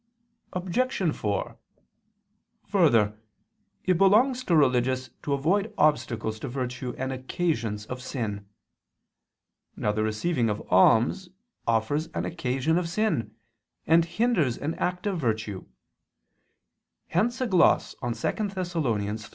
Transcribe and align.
Obj. 0.53 1.13
4: 1.15 1.57
Further, 2.65 3.19
it 3.83 3.99
belongs 3.99 4.43
to 4.45 4.55
religious 4.55 5.11
to 5.21 5.33
avoid 5.33 5.71
obstacles 5.77 6.39
to 6.39 6.47
virtue 6.47 6.95
and 6.97 7.13
occasions 7.13 7.85
of 7.85 8.01
sin. 8.01 8.49
Now 9.75 9.91
the 9.91 10.01
receiving 10.01 10.49
of 10.49 10.59
alms 10.73 11.29
offers 11.67 12.07
an 12.15 12.25
occasion 12.25 12.79
of 12.79 12.89
sin, 12.89 13.35
and 13.85 14.03
hinders 14.03 14.57
an 14.57 14.73
act 14.79 15.05
of 15.05 15.19
virtue; 15.19 15.65
hence 17.09 17.39
a 17.39 17.45
gloss 17.45 17.93
on 18.01 18.13
2 18.13 18.49
Thess. 18.49 18.75